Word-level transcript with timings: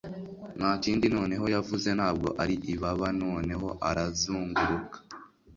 ntakindi 0.57 1.05
noneho 1.15 1.45
yavuze- 1.55 1.89
ntabwo 1.97 2.29
ari 2.41 2.55
ibaba 2.73 3.07
noneho 3.23 3.67
arazunguruka 3.89 4.97